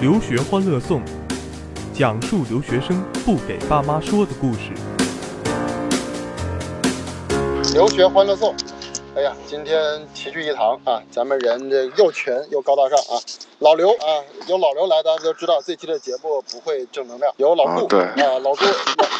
[0.00, 1.02] 留学欢乐颂，
[1.92, 4.70] 讲述留学生不给爸妈说的故事。
[7.74, 8.54] 留学欢乐颂，
[9.18, 13.18] 哎呀，今天齐聚一堂啊，咱们人这又全又高大上啊。
[13.58, 17.34] 老刘啊，有老刘来，大家都知道这期的节目不会正能量。
[17.36, 18.64] 有老顾啊对啊，老顾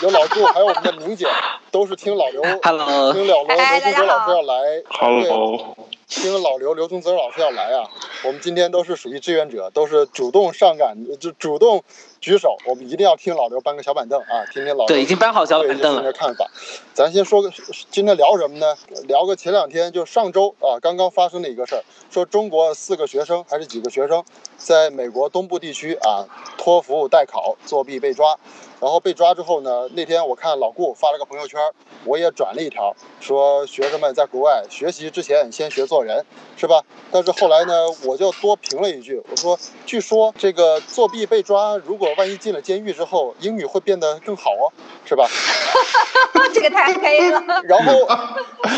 [0.02, 1.26] 有老顾，还有我们的宁姐，
[1.72, 5.76] 都是听老刘 Hello 听老刘哎刘宗泽老师要来，对 Hello，
[6.06, 7.90] 听老刘刘宗泽老师要来啊，
[8.22, 11.82] 我们今天都是属于志愿者，都是主动上赶，就主动
[12.20, 16.02] 举手，我们一定要听老刘搬个小板凳啊，听听老刘对，已经搬好小对板凳了。
[16.02, 16.48] 的看法。
[16.92, 17.50] 咱先说个，
[17.90, 18.76] 今天聊什么呢？
[19.06, 24.24] 聊个前两天就上周啊刚刚发生的一个事儿，说中国四个学生还是几个学生，
[24.58, 26.26] 在美国东部地区啊
[26.58, 28.38] 托福代考作弊被抓。
[28.80, 31.60] 然后被抓之后呢，那天我看老顾发了个朋友圈，
[32.04, 36.24] 我也转了一条，说学生们在国外学习之前先学做人，
[36.56, 36.80] 是吧？
[37.10, 44.70] 但是后来呢，我就多评了一句，我说，据说这个作弊被抓，如果万一进了监狱之后，英语会变得更好哦，
[45.04, 45.26] 是吧？
[46.54, 47.42] 这个太黑了。
[47.64, 48.06] 然后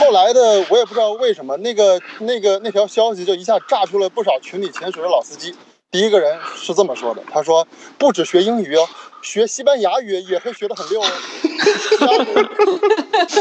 [0.01, 5.55] 后来的我也不知道为什么，那个那个那条消息就一下炸出了不少群里潜水的老司机。
[5.91, 7.67] 第一个人是这么说的，他说
[7.99, 8.89] 不止学英语哦，
[9.23, 11.07] 学西班牙语也会学得很溜哦。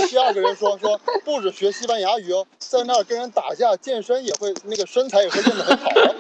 [0.10, 6.16] 第二个人，说说不止学西班牙语哦，在那儿跟人打架健身也会那个身材也会练得很好哦。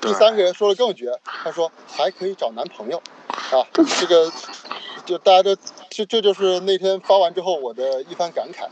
[0.00, 3.02] 第三个人说的更绝，他说还可以找男朋友，
[3.54, 3.66] 啊，
[4.00, 4.32] 这个
[5.06, 5.56] 就大家都
[5.88, 8.66] 这这就是那天发完之后我的一番感慨。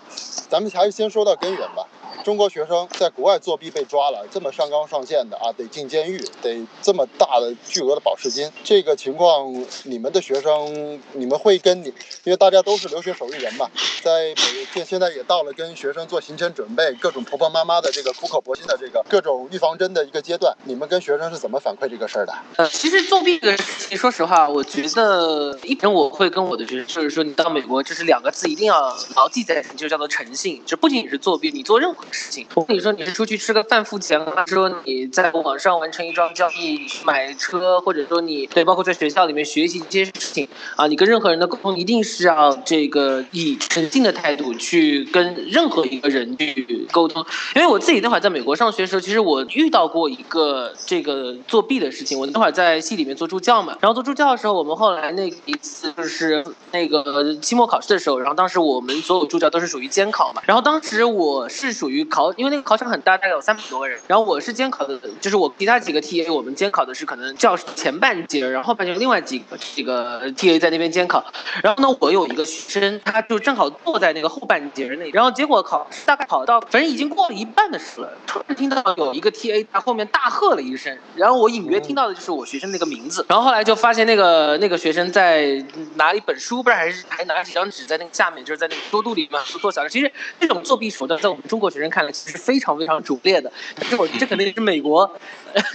[0.50, 1.86] 咱们还是先说到根源吧。
[2.24, 8.48] 中国学生在国外作弊被抓了，这么上纲上线的啊，得进监狱，得这么大的巨额的保释金。
[8.62, 11.86] 这个情况，你们的学生，你们会跟你，
[12.22, 13.68] 因为大家都是留学手艺人嘛，
[14.04, 22.32] 在北现现在也到了跟学生做行前准备，各种婆婆妈妈的这个苦口婆心的这个各种预防针的一个阶段，你们跟学生是怎么反馈这个事儿的？
[22.56, 30.62] 呃，其实作弊这个事情，说实话，我觉得一般我会跟我的学生，就是说，你到美国，就是两个字一定要牢记在心，就叫做诚信。
[30.64, 47.22] 就不仅仅是作弊，你做任何事情，你说，你是出去吃个饭付钱，还是说你在网上完成一桩交易买车，或者说你对，包括在学校里面学习这些事情啊，你跟任何人的沟通一定是要这个以诚信的态度去跟任何一个人去沟通。
[47.54, 52.18] 因为我自己那会儿在美国上学的时候，其实我遇到过一个这个作弊的事情。
[52.18, 71.24] 我那会儿在系里面做助教嘛，然后做助教的时候，我们后来那一次就是那个期末考试的时候，然后当时我们所有助教都是属于监考嘛，然后当时我是属于考，因为那个考场很大，大概有三百多个人，然后我是监考的，就是我其他几个 TA 我们监考的是可能教室前半截，然后半截另外几个几个 TA 在那边监考，
[71.60, 85.64] 然后呢，我有一个学生，他就正好坐在那个后半截那，然后结果考试大概考到，反正已经过了一半的时了，突然听到有一个 TA 在后面大喝了一声，然后我隐约听到的就是我学生那个名字，然后后来就发现那个那个学生在
[85.96, 89.88] 拿一本书，不知道还是还拿几张纸在那个下面，就是在那个桌肚里面做小的。
[89.88, 90.10] 其实
[90.40, 95.10] 这种作弊手段在我们中国学生看来其实是非常非常拙劣的，但是我这可能也是美国，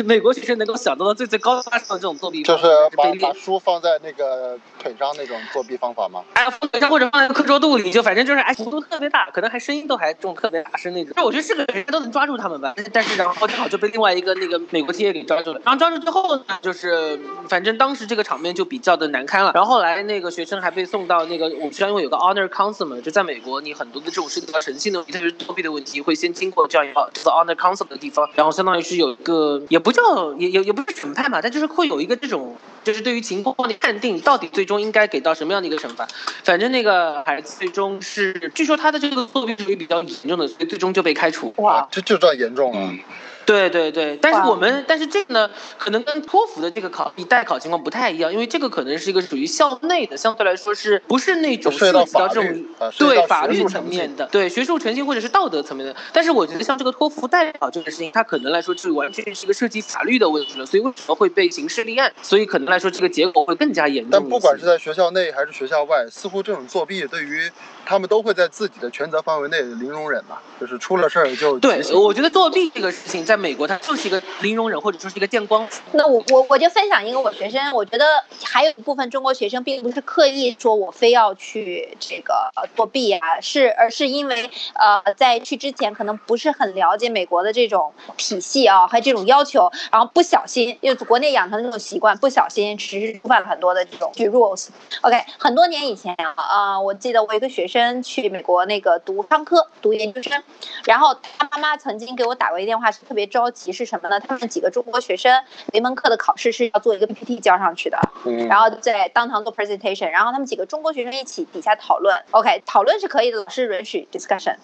[0.06, 6.24] 美国学生能够想到的最最高大上的这种作弊就是把把书放在那个腿上那种作弊方法吗？
[6.34, 11.14] 哎，放腿上或者放在课桌肚里，就反正就是哎幅度特别大，可能还声音都还这种特别大声那种。
[11.16, 15.62] 就我觉得是个人都能抓住他们吧，但是然后正好就被另外一个那个美国 TA 给抓住了。
[15.64, 19.52] 然后抓住之后呢，就是反正当时这个场面就比较的难堪了。
[19.54, 36.08] 然后后来那个学生还被送到那个我们学校因为有个 honor council 嘛，就在美国你很多的这种涉及到诚信的问题，特别是作弊的问题，会先经过这样一个叫做 honor council 的地方，然后相当于是有一个也不叫也也也不是审判吧，但就是会有一个这种就是对于情况的判定，到底最终应该给到什么样的一个惩罚。
[36.44, 41.54] 反正那个孩子最终是，据说他的这个作弊属于比较严重的，所以最终就被开除。
[41.58, 42.80] 哇，这就算严重了。
[42.82, 43.00] 嗯，
[43.48, 52.66] 对对对，但是我们但是这个呢，可能跟托福的这个考你代考情况不太一样，因为这个可能是一个属于校内的，相对来说是不是那种涉及到这种
[52.98, 55.96] 对法律层面的，对学术诚信或者是道德层面的。
[56.12, 62.12] 但是我觉得像这个托福代考这个事情，它可能来说是完全是一个涉及法律的问题了，所以为什么会被刑事立案？
[62.22, 64.12] 所以可能来说这个结果会更加严重。
[64.12, 67.50] 但不管是在学校内还是学校外，似乎这种作弊对于
[67.88, 75.80] 他们都会在自己的权责范围内零容忍嘛，就是出了事儿就对我觉得作弊这个事情，在美国它就是一个零容忍，或者说是一个见光死。
[75.94, 78.06] 那我我我就分享一个我学生，我觉得
[78.44, 94.68] 还有一部分中国学生并不是刻意说我非要去这个呃作弊啊，是而是因为呃在去之前可能不是很了解美国的这种体系啊，还有这种要求，然后不小心因为国内养成的这种习惯，不小心其实触犯了很多的这种 rules。
[95.00, 97.77] OK，很多年以前啊，啊、我记得我有一个学生。
[97.78, 100.44] 生去美国那个读商科，读研究生。
[100.86, 104.20] 然后他妈妈曾经给我打过一电话，是特别着急，是什么呢？
[104.20, 105.32] 他们几个中国学生
[105.74, 114.56] 有一门课的考试是要做一个 PPT 交上去的，嗯然后在当堂做 presentation，然后他们几个中国学生一起底下讨论，OK，讨论是可以的，老师允许 discussion，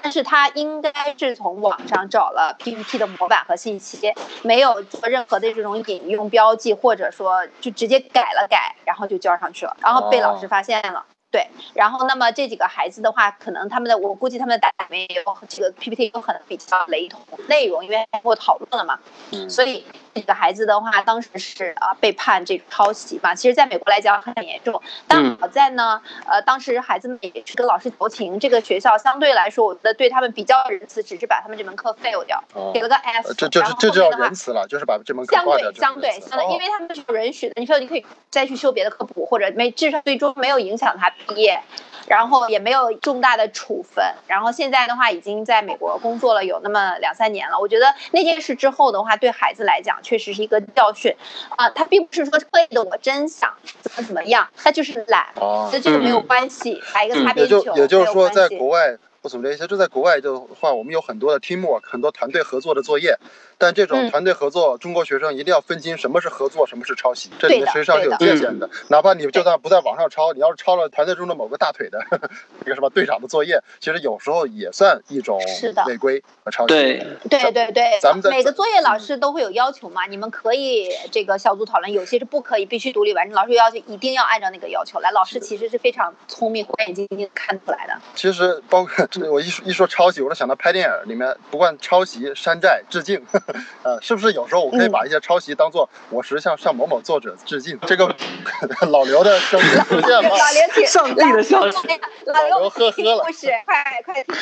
[0.00, 11.04] 但是他应该是从网上找了 PPT 的模板和信息，没有做任何的这种引用标记，或者说就直接改了改，然后就交上去了，然后被老师发现了。
[11.32, 18.98] 对，然后那么这几个孩子的话，可能他们的我估计他们的答案里面也有这个 PPT 有可能比较雷同内容，因为经过讨论了嘛，
[19.30, 19.48] 嗯。
[19.48, 19.82] 所以
[20.14, 23.34] 这个孩子的话，当时是啊、被判这个抄袭嘛。
[23.34, 41.60] 其实，在美国来讲很严重，但嗯好在呢，呃，当时孩子们也是跟老师求情，这个学校相对来说，我觉得对他们比较仁慈，只是把他们这门课 fail 掉，哦给了个 F，、呃这这然后这就叫仁慈了，就是把这门课相对相对相对，因为为他们是有允许的，你说你可以再去修别的科补，或者没至少最终没有影响他毕业，
[42.06, 47.58] 然后也没有重大的处分，然后现在的话已经在美国工作了有那么两三年了。
[47.58, 51.14] 我觉得那件事之后的话，对孩子来讲确实是一个教训。
[51.56, 63.16] 啊、他并不是说刻意的我真想怎么怎么样，他就是懒，哦跟这个没有关系，打一个擦也边球，就也就是说，在国外，我总结一下，就在国外的话，我们有很多的 teamwork，很多团队合作的作业。
[63.56, 68.68] 但这种嗯团队合作，中国学生一定要分清什么是合作，什么是抄袭，这里面实际上是有对界限的。
[68.88, 72.04] 哪怕你就算不在网上抄，你要是抄了团队中的某个大腿的
[72.66, 75.40] 一个什么队长的作业，其实有时候也算一种
[75.86, 76.74] 违规和抄袭。
[76.74, 83.36] 对，对对对，咱们在每个作业老师都会有要求嘛，你们可以这个小组讨论，有些是不可以，必须独立完成。
[83.36, 85.12] 老师有要求，一定要按照那个要求来。
[85.12, 87.96] 老师其实是非常聪明、火眼金睛看出来的。
[88.16, 93.22] 其实包括这我一说一说抄袭，我就想到拍电影里面，不管抄袭、山寨、致敬，
[93.84, 97.78] 呃，是不是有时候我可以嗯把一些抄袭当做我是向向某某作者致敬？
[97.86, 98.14] 这个
[98.88, 100.22] 老刘的声音出现了。
[100.22, 101.76] 老刘请 上帝的消息，
[102.24, 104.40] 老老刘刘呵呵了故事，快快听了。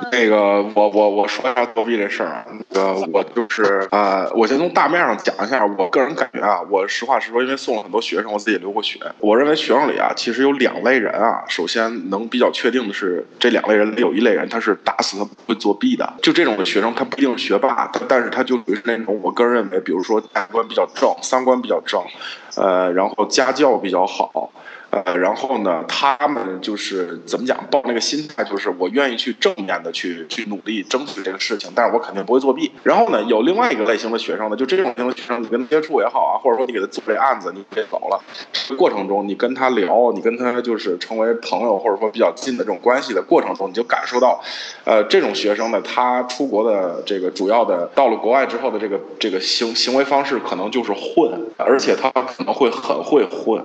[0.00, 0.36] 嗯那个，
[0.74, 22.00] 我我我说一下作弊这事儿啊，那个我就是呃，我先从大面上讲一下我个人感觉啊，我实话实说，因为送了很多学生，我自己也留过学，我认为学生里啊，其实有两类人啊，首先能比较确定的是，这两类人有一类人他是打死他不会作弊的，就这种学生，他不一定是学霸，但是他就属于是那种我个人认为，比如说价值观比较正，三观比较正，
[22.56, 24.50] 呃，然后家教比较好。
[24.92, 32.70] 呃，然后呢，他们就是怎么讲，抱那个心态，就是我愿意去正面的去去努力争取这个事情，但是我肯定不会作弊。
[32.82, 38.22] 然后呢，有另外一个类型的学生呢，就这种类型的学生，你跟他接触也好啊，或者说你给他做这案子，你给走了，
[38.76, 44.42] 过程中你跟他聊，你跟他就是成为朋友或者说比较近的这种关系的过程中，你就感受到，
[44.84, 53.64] 呃，这种学生呢，他出国的这个主要的到了国外之后的这个这个行行为方式，可能就是混，而且他可能会很会混。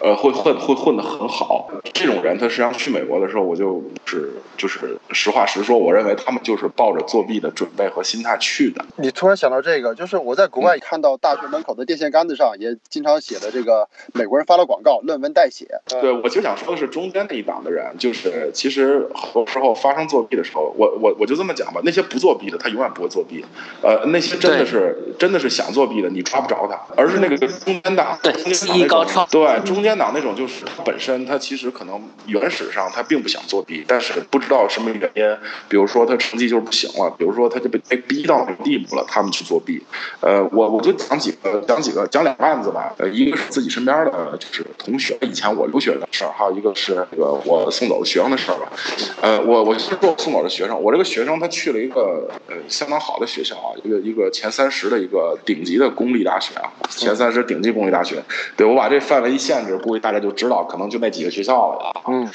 [0.00, 8.84] 呃，会混会混得很好，这种人他实际上去美国的时候，我就是就是实话实说，我认为他们就是抱着作弊的准备和心态去的。
[8.96, 15.66] 你突然想到这个，就是我在国外看到大学门口的电线杆子上也经常写的这个美国人发了广告，论文代写。
[15.88, 23.44] 对，我就想说的是中间那一档的人，就是其实很多时候发生作弊的时候，我我我就这么讲吧，那些不作弊的他永远不会作弊，
[23.82, 35.36] 呃，那些真的是真的是想作弊的，你抓不着他，而是那个中间档，对技艺高超对，中间档那种就是本身他其实可能原始上他并不想作弊，但是不知道什么原因，
[35.68, 39.80] 比如说他成绩就是不行了，比如说他就被被逼到那个地步了，他们去作弊。
[40.20, 48.72] 呃，我我就讲几个讲几个讲两个案子吧，呃，一个是自己身边的就是同学，以前我留学的事儿，还有一个是这个我送走的学生的事儿吧。
[49.20, 58.22] 呃，我我先说送走的学生，我这个学生他去了一个呃相当好的学校啊，一个一个前三十的一个顶级的公立大学啊，前三十顶级公立大学。
[58.56, 62.02] 对我把这范围一限制，估计大家就知道，可能就那几个学校了啊。
[62.08, 62.28] 嗯，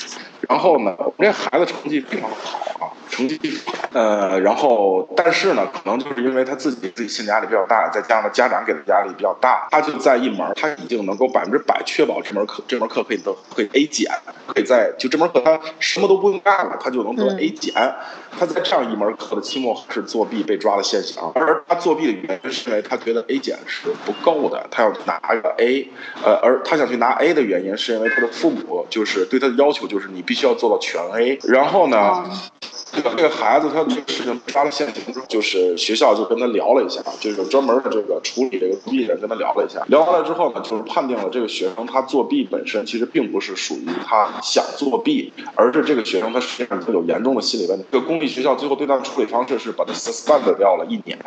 [0.50, 3.40] 然后呢，我这孩子成绩非常好啊，成绩
[3.92, 14.12] 呃，然后但是呢，可能就是因为他自己自己心理压力比较大，再加上家长给的压力比较大，他就在一门他已经能够百分之百确保这门课这门课可以得可以 A 减，
[14.48, 17.74] 可以在就这门课他什么都不用干了，他就能得嗯 A 减。
[18.36, 25.88] 他在这样一门课的期末是作弊被抓的现象，而他作弊的原因是因为他觉得 A 减是不够的，他要拿个 A，
[26.24, 32.28] 呃，而他想去拿 A 的原因是因为他的父母就是对他的要求就是你必必须要做到全 A，然后呢。
[32.96, 47.86] 这个这个孩子他这个事情发了现行之后，就是学校就跟他聊了一下，就是专门的这个处理这个作弊的人跟他聊了一下，聊完了之后呢，就是判定了这个学生他作弊本身其实并不是属于他想作弊，而是这个学生他实际上他有严重的心理问题。
[47.92, 51.18] 这个公立学校最后对他的处理方式是把他 suspend 掉了一年，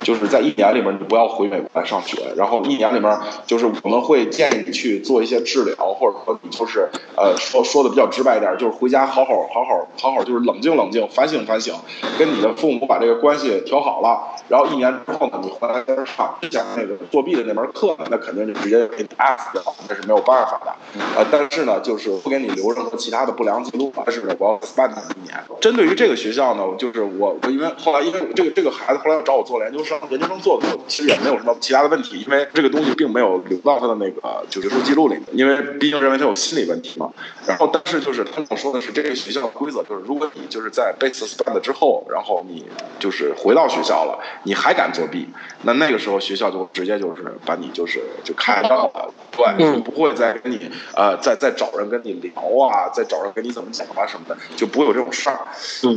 [0.00, 11.74] 就是在一年里面你不要回美国来上学，然后一年里面就是我们会建议你去做一些治疗，或者说你就是呃说说的比较直白一点，就是回家好好好好好好就是冷静冷静，反省反省，
[12.18, 20.74] 跟你的父母把这个关系调好了，然后一年之后呢，你回来上之前那个作弊的那门课，那肯定就直接给你 pass 掉，那是没有办法的。
[21.16, 25.36] 呃，但是呢，就是不给你留任何其他的不良记录，但是呢，我要 suspend 他一年。
[25.60, 37.10] 针对于这个学校呢，就是我我因为后来因为这个这个孩子后来要找我做了研究生，研究生做的其实也没有什么其他的问题，因为这个东西并没有留到他的那个就学术记录里面，因为毕竟认为他有心理问题嘛。
[37.46, 42.66] 然后但是就是他跟我说的是这个学校的规则就是，如果你就是在被 suspend 之后，然后你
[42.98, 45.28] 就是回到学校了，你还敢作弊，
[45.62, 52.32] 那那个时候学校就直接就是把你就是就开掉了，对，就不会再跟你呃再再找人跟你聊
[52.66, 55.40] 啊，再找人跟你怎么讲啊什么的，就不会有这种事儿。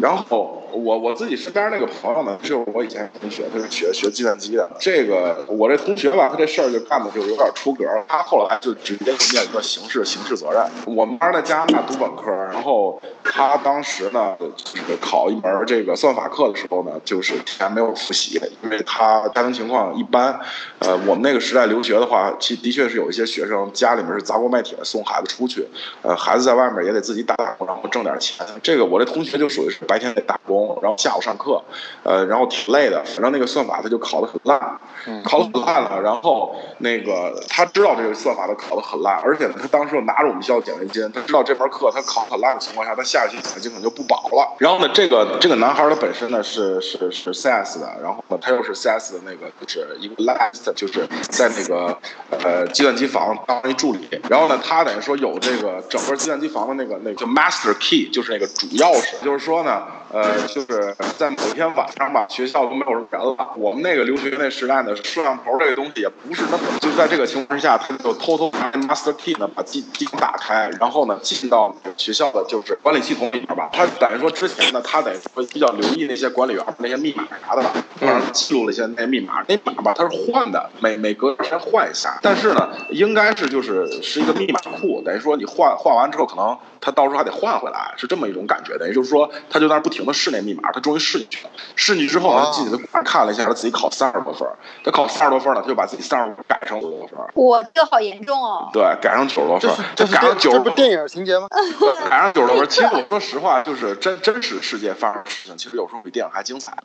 [0.01, 4.69] 然后我我自己身边那个朋友呢，就是我以前同学，他是学学计算机的。
[4.79, 8.03] 这个我这同学吧，他这事儿就干的就有点出格了。
[8.07, 10.65] 他后来就直接就面临了刑事刑事责任。
[10.85, 20.39] 我们班在加拿大读本科，然后他当时呢，就是考一门这个算法课的时候呢，就是前没有复习，因为他家庭情况一般。
[20.79, 25.67] 呃，我们那个时代留学的话，其的确是有一些学生家里面是砸锅卖铁送孩子出去，
[26.01, 28.45] 呃，孩子在外面也得自己打打工，然后挣点钱。
[28.63, 31.61] 这个我这同学就属于是白天得打工，然后下午上课，
[32.03, 33.03] 呃，然后挺累的。
[33.05, 34.79] 反正那个算法他就考得很烂，
[35.23, 36.01] 考得很烂了。
[36.01, 44.55] 然后那个他知道这个算法他考得很烂，而且呢，他当时又拿着我们学校奖学金，他知道这门课他考很烂的情况下，他下学期奖学金可能就不保了。
[44.59, 51.97] 然后那，这个这个男孩他本身呢是是是 CS 的，然后呢他又是 CS 的那个就是一个 last，就是在那个
[52.31, 54.07] 呃计算机房当一助理。
[54.29, 59.23] 然后呢，他等于说有这个整个计算机房的那个那个叫 master key，就是那个主钥匙。
[59.23, 63.35] 就是说呢，呃，就是在某天晚上吧，学校都没有人了。
[63.57, 73.69] 我们那个留学那时代呢，摄像头这个东西也不是那么，就在这个情况之下，他就偷偷拿 master key 呢把机机打开，然后呢进到学校的就是管理系统里边吧。
[73.71, 79.43] 他等于说之前呢，他得会比较留意那些管理员那些密码啥的吧，然后记录了一些那些密码。
[79.47, 82.17] 那密码吧，它是换的，每每隔天换一下。
[82.21, 88.77] 但是呢，应该是就是是一个密码库，等于说你换换完之后，可能他到时候还得换回来，是这么一种感觉。
[88.77, 91.51] 等于就是说，他就在那不停的试那密码，他终于试进去了。
[91.75, 94.55] 试进去之后呢，进去他看了一下，他自己考三十多分儿。
[94.83, 97.29] 他考三十多分儿呢，他就把自己三十多改成九十多分儿。
[97.33, 98.69] 我这好严重哦。
[98.73, 101.47] 对，改成九十多分儿，这改成九十这不电影情节吗？
[101.49, 102.67] 对，赶上九十多分儿。
[102.67, 106.75] 其实我说实话，就是真真实世界发生的事情，其实有时候比电影还精彩。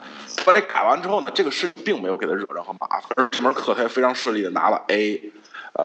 [0.44, 5.33] 后来改完之后呢，这个事并没有给他惹任何麻烦，而这门课他也非常顺利的拿了 A，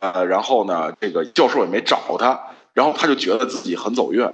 [0.01, 2.39] 呃，然后呢，这个教授也没找他。
[2.79, 4.33] 然后他就觉得自己很走运，然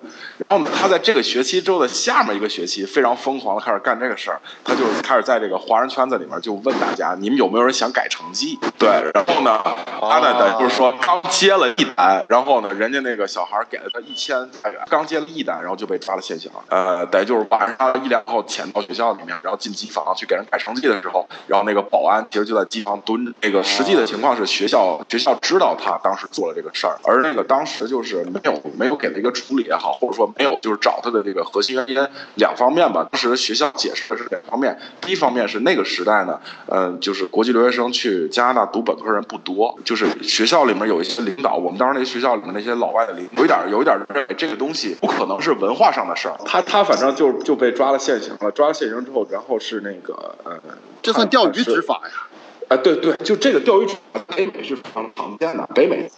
[0.49, 8.59] 后呢，他在这个学期之后的下面一个学期非常疯狂的开始干这个事儿，他就是开始在这个华人圈子里面就问大家，你们有没有人想改成绩？
[8.77, 9.59] 对，然后呢，
[9.99, 23.33] 他呢等于就是说刚接了一单，然后呢，人家那个小孩给了他一千大元，刚接了一单，然后就被抓了现行，呃，等于就是晚上一两后潜到学校里面，然后进机房去给人改成绩的时候，然后那个保安其实就在机房蹲着。
[23.41, 33.07] 那个实际的情况是学校学校知道他当时做了这个事儿，而那个当时就是没有没有给他一个处理也好，或者说没有就是找他的这个核心原因两方面吧。
[33.09, 46.35] 当时学校解释的是两方面，第一方面是那个时代呢，嗯、就是国际留学生去加拿大读本科人不多，就是学校里面有一些领导，我们当时那学校里面那些老外的领导，有一点有一点认为这个东西不可能是文化上的事儿。
[46.45, 50.59] 他他反正就就被抓了现行了，抓了现行之后，然后是那个呃，
[51.01, 52.27] 这算钓鱼执法呀？
[52.67, 55.67] 啊，对对，就这个钓鱼执法，北美是非常常见的。
[55.75, 56.09] 北美，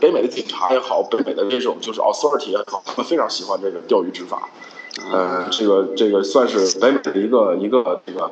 [0.00, 4.48] 北美的警察也好，北美的这种就是 authority 也好，他们非常喜欢这个钓鱼执法。
[5.10, 8.30] 呃，这个这个算是北美的一个一个这个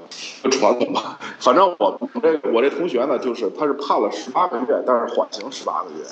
[0.51, 1.19] 传统吧。
[1.41, 6.05] 反正我这我这同学呢，就是他是判了十八个月，但是缓刑十八个月。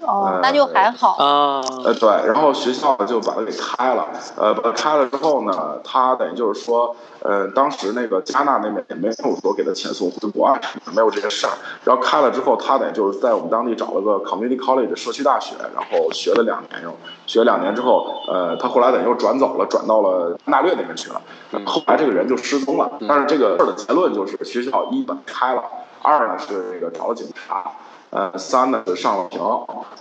[0.00, 1.16] 哦，那就还好。
[1.18, 10.58] 啊，呃，对，然后学校就把他给开了，呃，把他开了之后呢，他等于就是说，呃，当时那个加纳那边也没有说给他遣送回国啊，
[10.94, 11.52] 没有这些事儿。
[11.84, 16.94] 然后开了之后，他等于就是在我们当地找了个 community college 社区大学，然后学了两年，又
[17.26, 21.20] 学两年之后，呃，他后来等于又转走了，转到了纳略那边去了。
[21.66, 25.62] 后来这个人就失踪了，但是这个事儿的结论就是学校一把他开了。
[26.00, 27.72] 二呢是这个找了警察，
[28.10, 29.40] 呃，三呢是上了庭，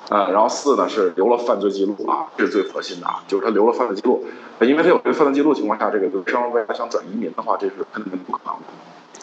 [0.09, 4.25] 呃，然后四呢是留了犯罪记录啊，这是最核心的啊，就是他留了犯罪记录，
[4.61, 8.63] 因为他有这个犯罪记录情况下，这个就是生未来想转移民的话，这是根本不可能的。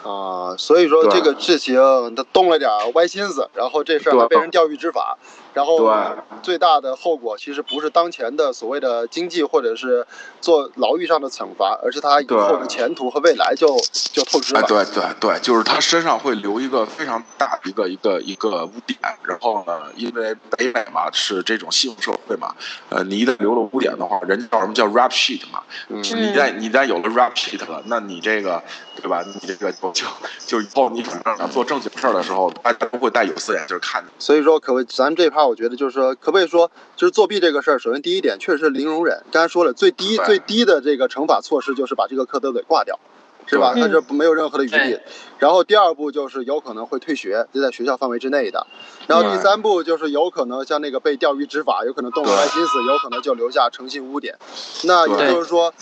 [0.02, 1.76] 啊，所以说这个事情
[2.14, 5.16] 他动了点歪心思，然后这事儿还被人钓鱼执法，
[5.52, 5.94] 然后对。
[6.42, 10.06] 最大的后果其实不是当前的所谓的经济或者是
[10.42, 13.66] 做牢狱上的惩罚，而是他以后的前途和未来就
[14.12, 14.66] 就透支哎，了。
[14.66, 22.54] 对对对，就是他身上会留一个非常大的一个一个一个污点，然后呢，因为北美嘛是这种信用社会嘛，
[22.90, 26.02] 呃，你一旦留了污点的话，人家叫什么叫 rap sheet 嘛，嗯。
[26.02, 28.62] 你一旦你一旦有了 rap sheet 了，那你这个
[28.96, 29.24] 对吧？
[29.26, 30.06] 你这个就
[30.46, 34.08] 就就以后你转正了做正经事儿的时候，大家都会戴有色眼镜看你。
[34.18, 39.22] 所以说，可不咱们这一趴，我觉得就是说，可不可以说，就是作弊这个事儿，首先第一点确实是零容忍。
[39.32, 42.98] 刚才说了，最低最低的这个惩罚措施就是把这个课都给挂掉，
[43.46, 43.72] 是吧？
[43.74, 45.00] 对他这没有任何的余地。
[45.38, 48.66] 然后第二步就是有可能会退学，就在学校范围之内的。
[49.06, 54.36] 然后第三步就是有可能像那个被钓鱼执法，有可能动了心思，有可能就留下诚信污点。
[54.84, 55.72] 那也就是说。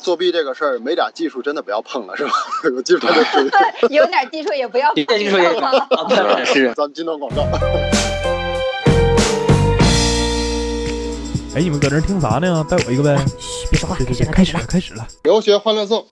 [0.00, 2.32] 作弊这个事儿，没点技术真的不要碰了，是吧？
[2.64, 6.72] 有技术就 有点技术也不要有点技术也碰了对是。
[6.76, 7.42] 咱们金段广告。
[11.54, 12.64] 哎，你们搁这儿听啥呢？
[12.68, 13.14] 带我一个呗。
[13.38, 13.94] 嘘，别说话，
[14.32, 14.62] 开始了。
[14.66, 15.06] 开始了。
[15.24, 16.06] 留学欢乐颂。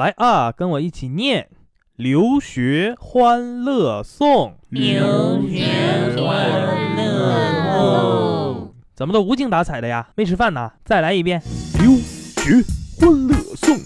[0.00, 1.50] 来啊，跟我一起念
[1.94, 4.52] 《留学欢乐颂》。
[4.70, 5.66] 留学
[6.16, 8.74] 欢乐颂。
[8.96, 10.08] 怎么都无精打采的呀？
[10.16, 10.72] 没吃饭呢？
[10.86, 11.42] 再来一遍。
[11.82, 12.64] 留学
[12.98, 13.76] 欢乐颂，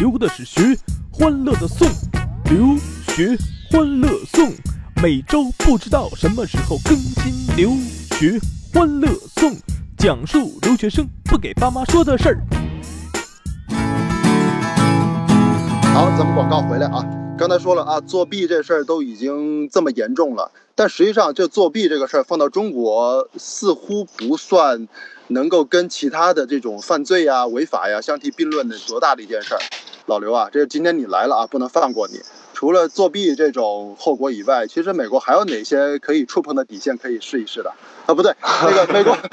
[0.00, 0.74] 留的是学
[1.12, 1.86] 欢乐的颂。
[2.44, 2.74] 留
[3.14, 3.36] 学
[3.70, 4.50] 欢乐颂，
[5.02, 7.54] 每周不知道什么时候更新。
[7.58, 7.72] 留
[8.16, 8.40] 学
[8.72, 9.06] 欢乐
[9.36, 9.52] 颂，
[9.98, 12.57] 讲述留学生不给爸妈说的事儿。
[15.98, 17.04] 好，咱们广告回来啊。
[17.36, 24.86] 刚才说了啊，作弊这事儿都已经这么严重了，但实际上这作弊这个事儿放到中国，似乎不算
[25.26, 29.60] 能够跟其他的这种犯罪呀、违法呀相提并论的多大的一件事儿。
[30.06, 32.20] 老刘啊，这今天你来了啊，不能放过你。
[32.58, 37.72] 除了作弊这种后果以外，其实美国还有哪些可以触碰的底线可以试一试的？
[38.06, 39.14] 啊，不对， 那个美国，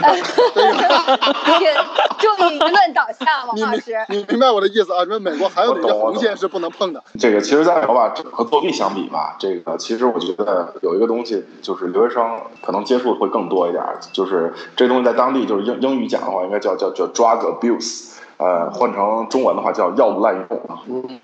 [2.20, 3.96] 注意舆论导向，王你明老师。
[4.10, 5.04] 你明白我的意思啊？
[5.06, 7.04] 说美国还有哪些我懂我懂红线是不能碰的？
[7.20, 18.12] 这个其实，在美国吧，和作弊相比吧，这个其实我觉得有一个东西，就是留学生可能接触会更多一点儿，就是这东西在当地就是英英语讲的话，应该叫叫叫 drug abuse。
[18.38, 20.80] 呃，换成中文的话叫药物滥用啊。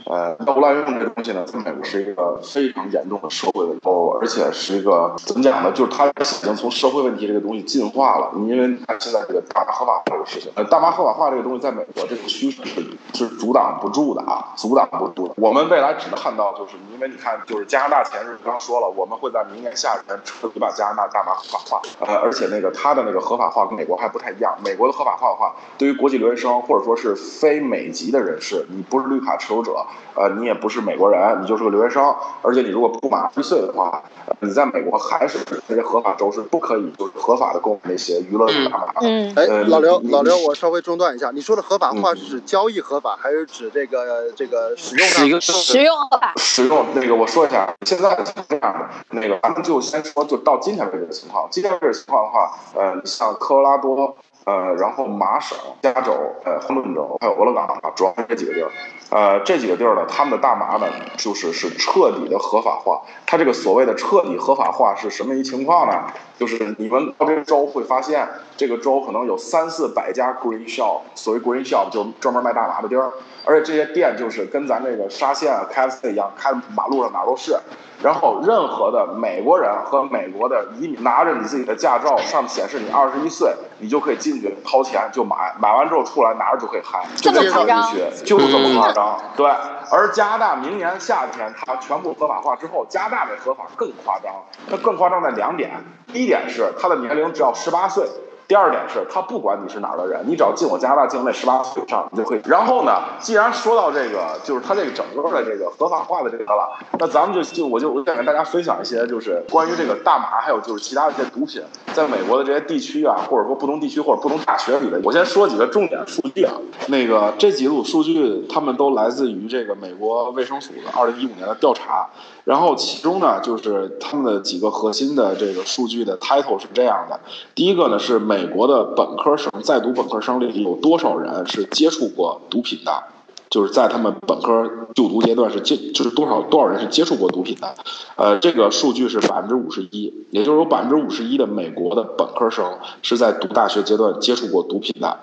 [0.06, 5.72] 呃，药物滥用这个东西呢，在美国是一个非常严重的社会问题，而且是一个怎么讲呢？
[5.72, 8.32] 就是它已经从社会问题这个东西进化了。
[8.36, 12.82] 因为它现在这个大麻合法化这个事情，呃，大麻合法化这个东西在美国这个趋势是
[13.14, 15.34] 是阻挡不住的啊，阻挡不住的。
[15.38, 21.82] 我们未来只能看到，就是因为你看，就是加拿大前日刚说了，我们会在明年夏天彻底把加拿大大麻合法化。
[22.00, 24.56] 呃，而且那个它的那个合法化跟美国还不太一样。
[24.64, 29.86] 美国的合法化的话，对于国际留学生或者说是非美籍的人士，你不是绿卡持有者，
[30.16, 39.02] 呃，你也不是美国人，你就是个留学生，而且你如果不满一岁的话，呃你在美国还是那些合法州是不可以就是合法的购买那些娱乐的大麻的。
[39.02, 44.96] 嗯，哎呃，老刘，老刘，我稍微中断一下，你说的合法化嗯是指交易合法，还是指这个这个使
[45.28, 45.56] 用上？
[45.56, 46.34] 使用合法。
[46.38, 51.48] 使用那个，我说一下，现在是这样的，那个咱们就先说，就到今天为止的情况。
[51.50, 58.72] 今天为止情况的话，呃，像科罗拉多，呃，然后麻省、加州、呃，华盛顿州，还有俄勒冈啊，主要是这几个地儿。
[59.10, 63.02] 呃，这几个地儿呢，他们的大麻呢，就是是彻底的合法化。
[63.26, 66.08] 它这个所谓的彻底合法化是什么一情况呢？
[66.40, 68.28] 就是你们到这个州会发现，
[68.58, 73.12] 这个州可能有三四百家 green shop，所谓 green shop 就专门卖大麻的地儿，
[73.46, 77.58] 而且这些店就是跟咱这个沙县啊、KFC 一样，开马路上哪儿都是。
[78.04, 89.20] 然后，任何的美国人和美国的移民拿着你自己的驾照，上面显示你二十一岁，你就可以进去掏钱就买，买完之后出来拿着就可以嗨，这么就夸张进去，就是这么夸张。
[89.38, 89.46] 对，
[89.92, 94.34] 而加拿大明年夏天它全部合法化之后，加拿大的合法更夸张。
[94.68, 95.70] 那更夸张在两点，
[96.12, 98.04] 第一点是它的年龄只要十八岁。
[98.52, 102.42] 第二点是，他不管你是哪儿的人，你只要进我加拿大境内十八岁以上，你就可以。
[102.44, 115.00] 然后呢，既然说到这个，就是他这个整个的这个合法化的这个了，那咱们就就我就我想跟大家分享一些，就是关于这个大麻，还有就是其他一些毒品，在美国的这些地区啊，或者说不同地区或者不同大学里的。
[115.06, 116.52] 我先说几个重点数据啊，
[116.88, 122.10] 那个这几组数据，他们都来自于这个美国卫生署的二零一五年的调查。
[122.44, 127.20] 然后其中呢，就是他们的几个核心的这个数据的 title 是这样的：
[127.54, 133.04] 第一个呢是美美国的本科生在读本科生里有多少人是接触过毒品的，
[133.52, 137.76] 就是在他们本科就读阶段是接就是多少多少人是接触过毒品的，
[138.16, 145.20] 呃，这个数据是百分之五十一，也就是有百分之五十一的美国的本科生是在读大学阶段接触过毒品的。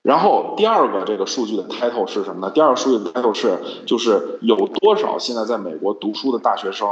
[0.00, 2.50] 然后第二个这个数据的 title 是什么呢？
[2.52, 6.88] 第二个数据的 title 是就是有多少现在在美国读书的大学生，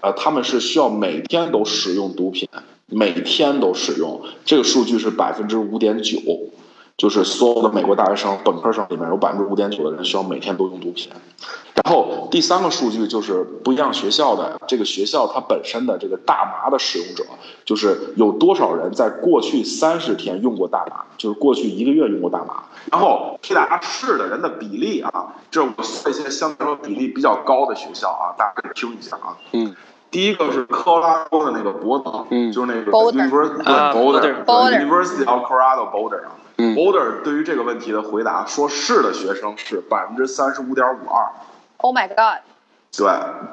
[0.00, 2.48] 呃，他们是需要每天都使用毒品，
[2.86, 6.18] 每天都使用，这个数据是百分之五点九。
[6.96, 11.10] 就是所有的美国大学生本科生里面有百分之五点九的人需要每天都用毒品，
[11.74, 17.24] 然后第三个数据就是不一样学校的这个学校它本身的这个大麻的使用者，
[17.64, 29.74] 就是有多少人在过去三十天用过大麻，就是过去一个月用过大麻，然后这俩市的人的比例啊，这我说一些相对来说比例比较高的学校啊，大家可以听一下啊，嗯。
[30.14, 33.64] 第一个是科罗拉多的那个博德，嗯，就是那个 Boulder University
[34.44, 36.30] Boulder University of Colorado Boulder 啊。
[36.56, 41.26] 嗯 Boulder 对于这个问题的回答，说是的学生是百分之三十五点五二。
[41.78, 42.44] Oh my god！
[42.96, 43.08] 对，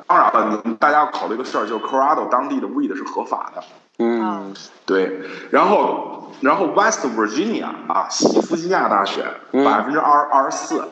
[0.06, 3.64] 当然了，你大家要考虑一个事儿，就是 Colorado 当地的 weed 是合法的。
[3.98, 4.54] 嗯
[4.86, 5.20] 对，
[5.50, 10.84] 然后然后 West Virginia 啊，西弗吉尼亚大学嗯百分之二二十四。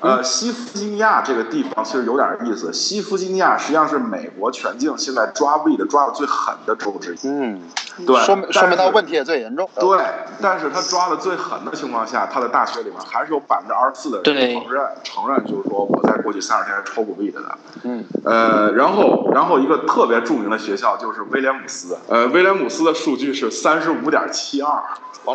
[0.00, 2.72] 呃，西弗吉尼亚这个地方其实有点意思。
[2.72, 7.18] 西弗吉尼亚实际上是美国全境现在抓 weed 抓的最狠的州之一。
[7.28, 7.60] 嗯
[8.06, 9.66] 对，说明说明他但是问题也最严重。
[9.74, 9.98] 对，
[10.42, 17.58] 但是他抓的最狠的情况下，他的大学里面还是有百分之二十四的人承认承认，就是说我在过去三十天是抽过 weed 的。
[17.84, 24.82] 嗯呃，然后然后一个特别著名的学校就是威廉姆斯，呃，威廉姆斯的数据是三十五点七二。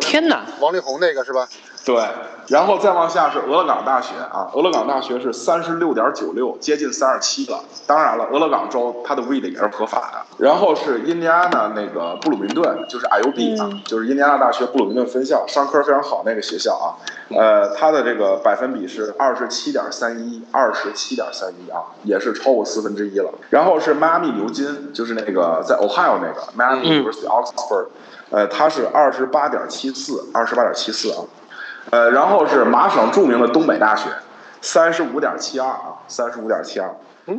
[0.00, 0.42] 天哪！
[0.60, 1.46] 王力宏那个是吧？
[1.84, 2.00] 对，
[2.48, 7.58] 然后再往下是俄勒冈大学啊，俄勒冈大学是三十六点九六，接近三十七了。
[7.88, 10.44] 当然了，俄勒冈州它的 weed 也是合法的。
[10.44, 16.94] 然后是印第安纳那个布鲁明顿，就是 IUB 啊，就是印第安纳大学布鲁明顿分校，商科非常好那个学校啊。
[17.36, 23.28] 呃，它的这个百分比是二十七点三一，二十七点三一啊，也是超过四分之一了。
[23.50, 27.86] 然后是迈阿密牛津，就是那个在 Ohio 那个迈阿密 University Oxford，
[28.30, 31.24] 呃，它是二十八点七四，二十八点七四啊。
[31.90, 34.08] 呃，然后是麻省著名的东北大学，
[34.60, 36.88] 三十五点七二啊，三十五点七二。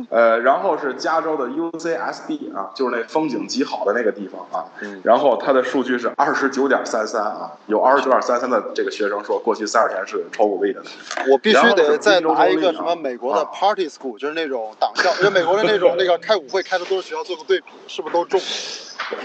[0.08, 4.64] 呃，然后是加州的 UCSD 啊，就是那风景极好的那个地方啊。
[5.02, 10.82] 然后它的数据是二十九点三三啊，有二十九点三三的这个学生说，过去三十天是超过 weed 的。
[11.30, 18.40] 我必须得再宾州拿一个什么美国的啊 party school，就是那种党校，就美国的那种那个开舞会开的都是学校做个对比，是不是都中？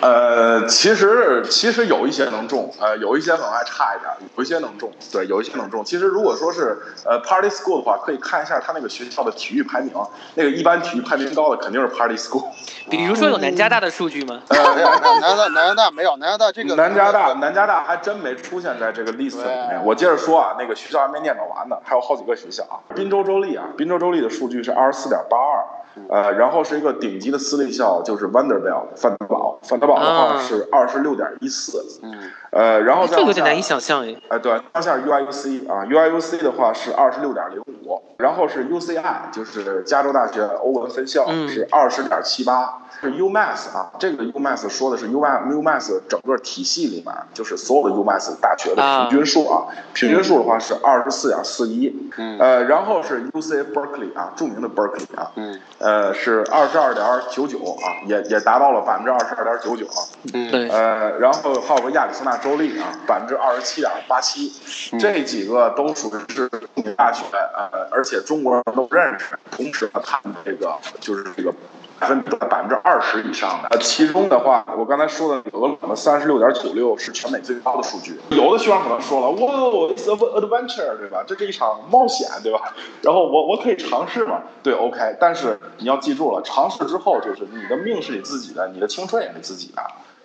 [0.01, 5.83] 呃，其实其实有一些能中，呃，有一些可能还差一点，有一些能中，对，有一些能中。
[5.83, 9.93] 其实如果说是呃 Party School 的话，可以看一下他那个学校的体育排名，
[10.35, 12.45] 那个一般体育排名高的肯定是 Party School。
[12.89, 14.41] 比如说有南加大的数据吗？
[14.49, 19.81] 没有，南南加大南加大没有，南加大这个南加大，南加大还真没出现在这个 list 里面。
[19.85, 22.79] 我接着说啊，那个学校还没念叨完呢，还有好几个学校啊。
[22.95, 25.63] 滨州州立啊，滨州州立的数据是二十四点八二，
[26.09, 30.39] 呃，然后是一个顶级的私立校，就是 Vanderbilt 范德堡，范德堡的话啊。
[30.41, 32.13] 是二十六点一四，嗯，
[32.51, 34.15] 呃，然后这有点难以想象哎。
[34.29, 41.47] 哎，对，当下 UIUC 啊，UIUC 的话是二十六点零五，然后是 UCI，就是加州大学欧文分校、嗯。
[41.49, 52.37] 是二十点七八，是 UMass 啊，这个 UMass 说的是 UMass UMass 整个体系里面就是所有的 UMass 大学的啊平均数啊，平均数的话是二十四点四一，嗯。
[52.39, 59.99] 呃，然后是 UC Berkeley 啊，著名的 Berkeley 啊，嗯，呃是二十二点九九啊，也也达到了百分之二十二点九九啊，
[60.33, 60.51] 嗯。
[60.51, 64.51] 对，呃，然后还有个亚利桑那州立啊，百分之二十七点八七，
[64.99, 69.37] 这几个都属于是重点大学，呃，而且中国人都认识。
[69.51, 71.57] 同时呢，他们这个就是这个百
[72.07, 78.19] 分百分之二十以上的，呃，其中的话，我刚才说的俄朗的三十六点九六是全美最高的数据。
[78.29, 79.53] 有的学员可能说了，哇
[79.93, 81.23] ，it's a adventure，对吧？
[81.27, 82.73] 这是一场冒险，对吧？
[83.01, 84.41] 然后我我可以尝试嘛？
[84.63, 89.81] 对，OK，但是你要记住了，尝试之后就是你的命是你自己的，你的青春也是自己的。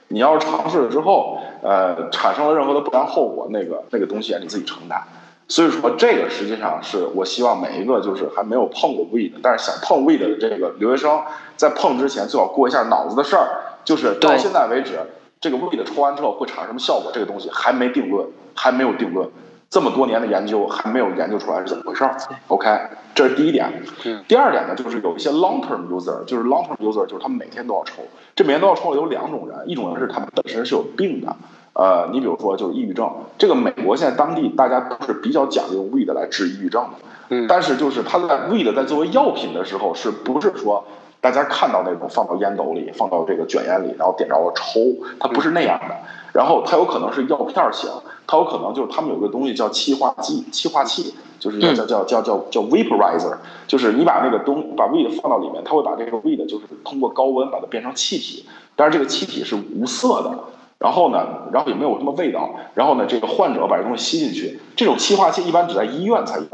[0.08, 5.02] 你要是尝试了之后，呃，产生了任何的不良后果，那个那个东西你自己承担。
[5.46, 11.22] 所以说，这个实际上是我希望每一个就是还没有碰过 weed，但是想碰 weed 的这个留学生，
[11.56, 13.48] 在碰之前最好过一下脑子的事儿，
[13.84, 14.98] 就是到现在为止，
[15.40, 19.28] 这个 weed 抽完之后会产生什么效果，这个东西还没定论，还没有定论。
[19.70, 22.16] 这么多年的研究还没有研究出来是怎么回事儿。
[22.46, 22.68] OK，
[23.12, 23.82] 这是第一点。
[24.28, 27.94] 第二点呢，就是有一些 long term user，就是 long term user，就是他们每天都要抽。
[28.36, 31.34] 这每天都要抽的有两种人，一种人是他们本身是有病的，
[31.74, 33.10] 呃，你比如说就是抑郁症。
[33.36, 36.90] 这个美国现在当地大家都是比较讲究 weed 来治抑郁症的。
[37.28, 37.46] 嗯。
[37.46, 40.84] 但是就是它在 weed 在作为药品的时候，是不是说
[41.20, 45.94] 大家看到那种放到烟斗里，放到这个卷烟里，然后点着了抽，它不是那样的。
[46.32, 47.90] 然后它有可能是药片型，
[48.26, 58.44] 它有可能就是他们有个东西叫气化剂、气化器，就是叫叫叫叫叫叫 vaporizer，就是你把那个东把 weed 放到里面，它会把这个 weed 就是通过高温把它变成气体，
[58.76, 60.38] 但是这个气体是无色的。
[60.84, 62.50] 然后呢，然后也没有什么味道。
[62.74, 66.44] 然后呢，这个患者把这东西吸进去，这种气化器一般只在医院才有。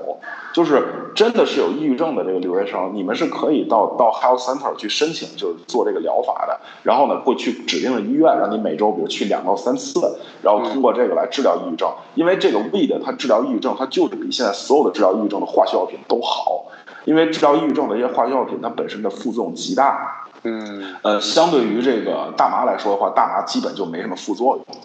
[0.53, 6.61] 就是真的是有抑郁症的这个留学生，你们是可以到到 health center 去申请，就是做这个疗法的。
[6.85, 10.01] 然后呢，会去指定的医院，让你每周比如去两到三次，
[10.43, 11.89] 然后通过这个来治疗抑郁症。
[12.15, 16.67] 因为这个 weed 它治疗抑郁症，它就是比现在所有的治疗抑郁症的化学药品都好。
[17.05, 20.27] 因为治疗抑郁症的一些化学药品，它本身的副作用极大。
[20.43, 24.77] 嗯，呃，相对于这个大麻来说的话，大麻基本就没什么副作用。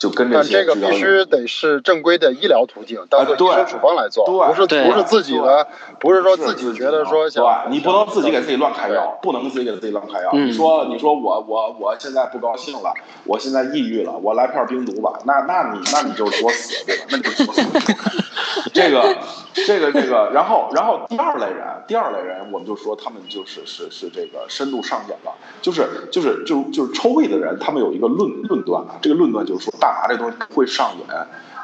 [0.00, 10.32] 就跟这些，这个必须得是正规的医疗途径，当做医生处方来做，不是不是自己的，不是说自己觉得说想，对，你不能自己给自己乱开药，不能自己给自己乱开药。
[10.32, 17.04] 你说你说我我我现在不高兴了，我现在抑郁了，我来片冰毒吧，那那你那你就作死对吧？
[17.10, 17.60] 那你就作死。
[18.72, 19.16] 这个
[19.52, 29.89] 这个这个，然后然后第二类人，第二类人，我们就说他们就是是是这个深度上瘾了，就是就是就就是抽胃的人，他们有一个论论断啊，这个论断就是说大。
[29.90, 31.04] 大麻这东西会上瘾，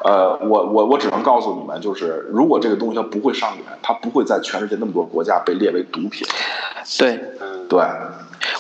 [0.05, 6.27] 呃，我我我只能告诉你们，就是如果这个东西它不会上瘾，它不会在全世界那么多国家被列为毒品。
[6.99, 7.21] 对，
[7.69, 7.81] 对。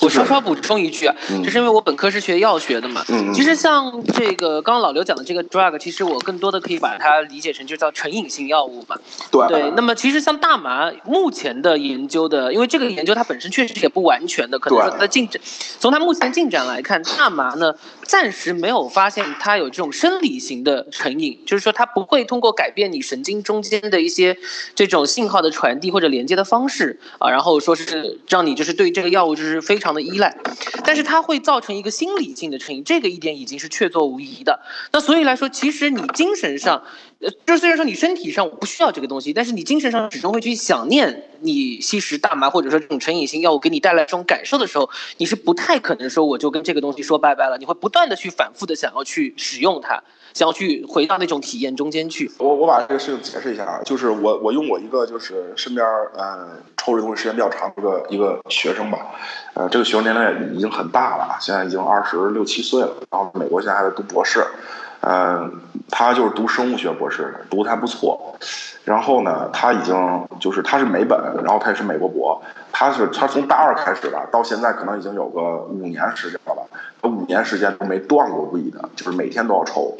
[0.00, 3.04] 我稍稍补充一句啊，就是因为我本科是学药学的嘛。
[3.08, 8.96] 嗯其实像这个刚刚老刘讲的这个 drug，其实我更多的可以把它理解成就叫成瘾性药物嘛。
[9.30, 9.46] 对。
[9.48, 9.70] 对。
[9.76, 15.40] 那么其实像大麻目前的研究的，因为这个研究它本身确实也不完全的，可能说它的进展，
[15.78, 24.36] 从它目前进展来看，大麻呢暂时没有发现它有这种生理型的成瘾，就是说它不会通过改变你神经中间的一些
[24.74, 30.36] 这种信号的传递或者连接的方式啊，然后说是让你就是对这个药物就是非常的依赖，
[30.84, 34.60] 但是它会造成一个心理性的成瘾，这个一点已经是确凿无疑的。
[34.92, 36.82] 那所以来说，其实你精神上，
[37.20, 50.02] 呃，就虽然说你身体上我不需要这个东西，但是你精神上始终会去想念你吸食大麻或者说这种成瘾性药物给你带来这种感受的时候，你是不太可能说我就跟这个东西说拜拜了，你会不断的去反复的想要去使用它，
[50.36, 52.30] 想要去回到那种体验中间去。
[52.36, 58.98] 我我把这个事情解释一下啊，就是我我用我一个就是身边嗯抽这东西时间比较长的一个一个学生吧，
[59.54, 64.44] 呃，这个学生年龄已经很大了，现在已经二十六七岁了，然后美国现在还在读博士。
[65.00, 68.36] 嗯，他就是读生物学博士，读的还不错。
[68.84, 69.94] 然后呢，他已经
[70.40, 72.42] 就是他是美本，然后他也是美国博。
[72.72, 76.62] 他是他从大二开始吧，到现在可能已经有个五年时间了吧。
[77.26, 79.96] 年时间都没断过 weed，就是每天都要抽。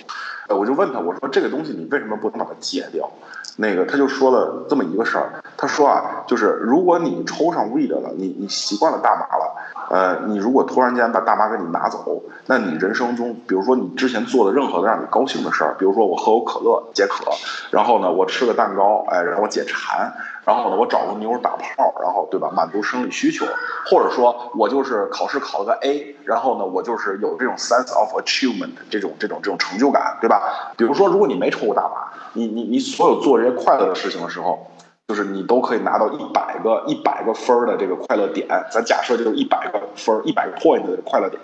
[0.48, 3.10] 我就问他，我说这个东西你为什么不能把它戒掉？
[3.58, 9.56] 那个他就说了这么一个事儿，他说啊，就是如果你抽上 weed 了，你你习惯了大麻了，
[9.88, 17.32] 呃，你如果突然间把大麻给你拿走，那你人生中，比如说你之前做的任何的让你高兴的事儿，比如说我喝口可乐解渴，
[17.70, 20.12] 然后呢我吃个蛋糕，哎，让我解馋，
[20.46, 23.44] 然后呢我找个妞打炮，然后对吧，满足生理需求，
[23.90, 30.72] 或者说我就是考试考了个 A，然后呢我就是有这种 sense of achievement 这种这种这种成就感，对吧？
[30.76, 34.66] 比如说如果你没抽过大麻，你你你所有做这些快乐的事情的时候。
[35.08, 41.40] 就是你都可以拿到一百个一百个分的这个快乐点，咱假设就是一百个分一百个 point 的快乐点。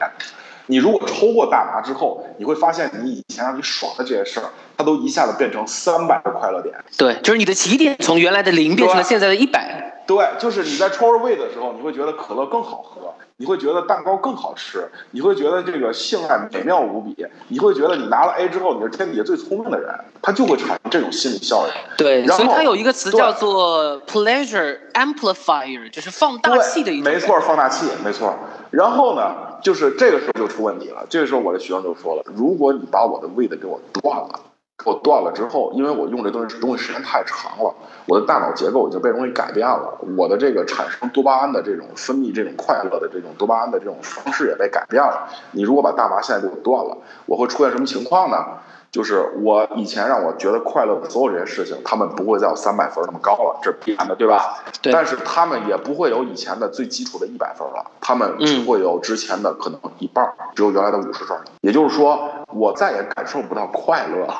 [0.67, 4.47] 你如果抽过大麻之后，你会发现你以前让你爽的这些事儿，
[4.83, 6.75] 它都一下子变成三百个快乐点。
[6.99, 10.03] 对，就是你的起点从原来的零变成了现在的一百。
[10.05, 19.89] 对，就是你在抽着胃的时候，你会觉得可乐更好喝，你会觉得蛋糕更好吃，你会觉得这个性爱美妙无比，你会觉得你拿了 A 之后，你是天底下最聪明的人，
[20.21, 21.73] 他就会产生这种心理效应。
[21.97, 27.09] 对，所以它有一个词叫做 pleasure amplifier，就是放大器的意思。
[27.09, 28.35] 没错，放大器，没错。
[28.73, 31.07] 然后呢，就是这个时候就出问题了。
[31.09, 34.52] 这个时候我的学生就说了，如果你把我的胃的给我断了，给
[34.85, 37.73] 我断了之后，因为我用这东西东西时间太长了，
[38.07, 45.29] 我的大脑结构已经被容易改变了，我的这个产生多巴胺的这种分泌这种快乐的这种多巴胺的这种方式也被改变了。
[45.53, 48.45] 你如果把大麻现在给我断了，我会出现什么情况呢？
[48.91, 54.59] 就是我以前让我觉得快乐的所有这些事情，他们不会再有三百分那么高了，这是必然的，对吧？
[54.83, 61.39] 对但是他们也不会有以前的最基础的一百分了，他们只会有之前的可能一半儿，只有原来的五十分。
[61.63, 64.35] 也就是说，我再也感受不到快乐了。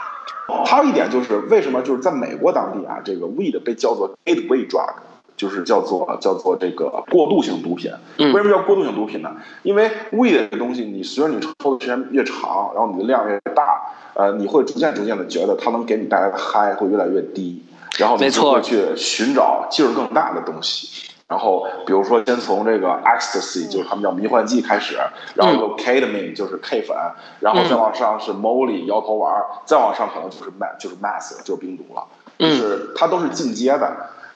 [0.65, 4.95] 还有一点就是，为什么就是在美国当地啊，这个 weed 被叫做 gateway drug，
[5.37, 7.91] 就是叫做叫做这个过渡性毒品。
[8.19, 9.31] 嗯为什么叫过渡性毒品呢？
[9.63, 13.83] 因为 weed 这东西，你随着你抽的时间越长，然后你的量越大，
[14.15, 17.63] 呃，你会逐渐逐渐的觉得它能给你带来的嗨会越来越低，
[17.99, 21.11] 然后你就会去寻找劲儿更大的东西。
[21.33, 24.99] 然后，比如说，先从这个 ecstasy，就是他们叫迷幻剂开始，
[25.35, 26.95] 然后有 ketamine，就是 K 粉，
[27.41, 32.05] 然后再往上是 Molly 摇头丸，再往上可能就是 mass 就是 mass 就是冰毒了，
[32.39, 33.91] 就是它都是进阶的。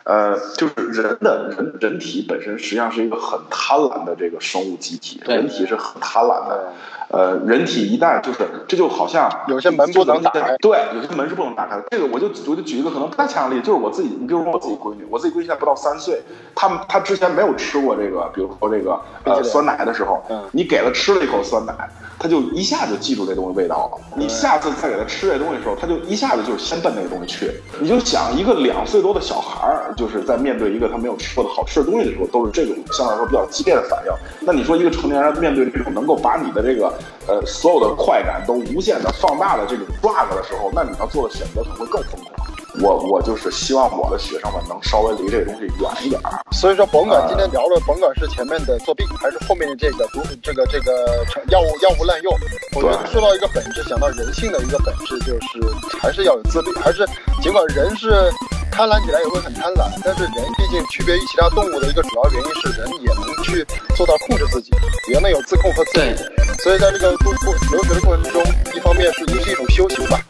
[0.05, 6.73] 呃，就是人的人人体本身实际上是一个很贪婪的这个生物机体，人体是很贪婪的。
[7.09, 11.85] 呃，人体一旦就是这就好像有些门不能打开对，有些门是不能打开的。
[11.91, 16.21] 这个我就我就举一个可能不太强的例子，就是我自己，你比如说我自己闺女，我自己闺女现在不到三岁，
[16.55, 21.75] 她们她之前没有吃过这个，比如说这个呃酸奶的时候嗯，你给她吃了一口酸奶，
[22.19, 24.17] 她就一下就记住这东西味道了。
[24.17, 27.53] 你下次再给她吃这东西的时候，她就一下子就是先奔那个东西去。
[27.81, 34.13] 你就想一个两岁多的小孩儿，就是在面对一个他没有吃过的好吃的东西的时候，都是这种相对来说比较激烈的反应。
[34.41, 36.93] 那你说一个成年人面对这种能够把你的这个
[37.27, 42.56] 呃所有的快感都无限的放大了这种 bug 的时候，那你要做的选择可能会更疯狂。
[42.81, 46.41] 我我就是希望我的学生们能稍微离这个东西远一点儿。
[46.53, 52.33] 所以说，甭管今天聊的，甭管是前面的作弊，还是后面的这个毒，这个这个成药物药物滥用，
[52.75, 57.07] 我觉得说到一个本质，想到人性的一个本质，就是还是要有自律，还是
[57.43, 58.31] 尽管人是
[58.71, 64.71] 贪婪起来也会很贪婪，但是人毕竟区别于其他动物的一个主要原因是人也能去做到控制自己，
[65.13, 66.15] 也能有自控和自律。
[66.63, 68.43] 所以在这个过过留学的过程中，
[68.75, 70.21] 一方面是也是一种修行吧，